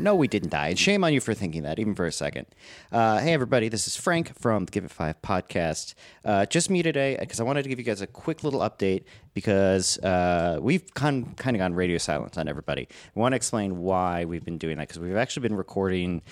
[0.00, 0.68] No, we didn't die.
[0.68, 2.46] And shame on you for thinking that, even for a second.
[2.92, 5.94] Uh, hey, everybody, this is Frank from the Give It Five podcast.
[6.24, 9.04] Uh, just me today because I wanted to give you guys a quick little update
[9.34, 12.86] because uh, we've kind kind of gone radio silence on everybody.
[13.16, 16.22] I want to explain why we've been doing that because we've actually been recording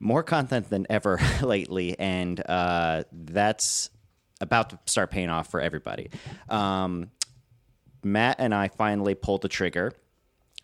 [0.00, 3.90] more content than ever lately, and uh, that's
[4.40, 6.10] about to start paying off for everybody.
[6.48, 7.12] Um,
[8.02, 9.92] Matt and I finally pulled the trigger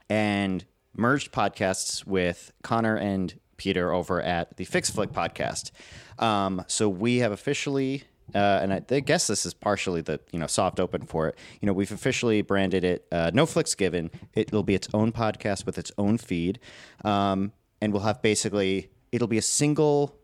[0.09, 0.65] and
[0.97, 5.71] merged podcasts with Connor and Peter over at the Fix Flick podcast.
[6.19, 8.05] Um, so we have officially,
[8.35, 11.39] uh, and I, I guess this is partially the you know soft open for it.
[11.61, 14.11] You know, we've officially branded it uh, No Flicks Given.
[14.35, 16.59] It'll be its own podcast with its own feed,
[17.05, 20.20] um, and we'll have basically it'll be a single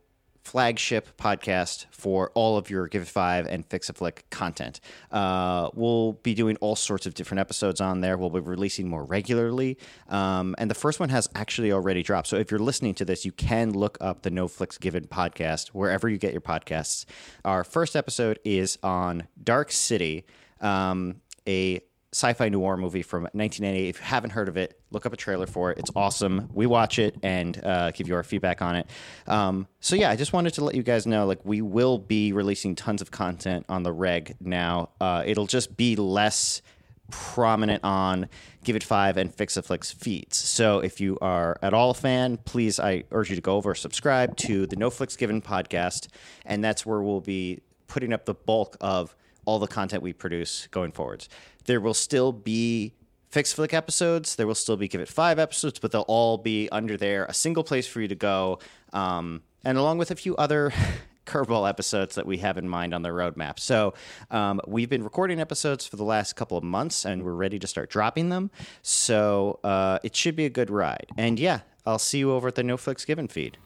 [0.46, 4.78] flagship podcast for all of your Give It Five and Fix a Flick content.
[5.10, 8.16] Uh, we'll be doing all sorts of different episodes on there.
[8.16, 9.76] We'll be releasing more regularly.
[10.08, 12.28] Um, and the first one has actually already dropped.
[12.28, 15.70] So if you're listening to this, you can look up the No Flicks Given podcast
[15.70, 17.06] wherever you get your podcasts.
[17.44, 20.26] Our first episode is on Dark City,
[20.60, 21.80] um, a
[22.16, 23.88] sci-fi noir movie from 1998.
[23.90, 25.78] If you haven't heard of it, look up a trailer for it.
[25.78, 26.48] It's awesome.
[26.54, 28.88] We watch it and uh, give you our feedback on it.
[29.26, 32.32] Um, so yeah, I just wanted to let you guys know, like we will be
[32.32, 34.88] releasing tons of content on the reg now.
[34.98, 36.62] Uh, it'll just be less
[37.10, 38.30] prominent on
[38.64, 40.38] Give It Five and Fix a Flicks feeds.
[40.38, 43.74] So if you are at all a fan, please I urge you to go over
[43.74, 46.08] subscribe to the No Flicks Given podcast,
[46.46, 49.14] and that's where we'll be putting up the bulk of
[49.46, 51.28] all the content we produce going forwards.
[51.64, 52.92] There will still be
[53.28, 54.36] Fix Flick episodes.
[54.36, 57.34] There will still be Give It Five episodes, but they'll all be under there, a
[57.34, 58.58] single place for you to go,
[58.92, 60.72] um, and along with a few other
[61.26, 63.58] curveball episodes that we have in mind on the roadmap.
[63.58, 63.94] So
[64.30, 67.66] um, we've been recording episodes for the last couple of months, and we're ready to
[67.66, 68.50] start dropping them.
[68.82, 71.06] So uh, it should be a good ride.
[71.16, 73.58] And yeah, I'll see you over at the No Flicks Given feed.